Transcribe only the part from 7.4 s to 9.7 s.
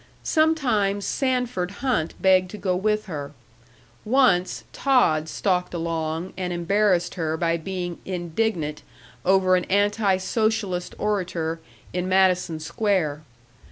being indignant over an